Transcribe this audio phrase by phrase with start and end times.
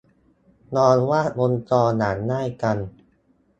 [0.75, 2.77] ลองวาดวงจรอย่างง่ายกัน